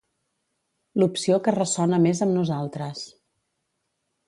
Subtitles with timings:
[1.01, 3.07] l'opció que ressona més amb nosaltres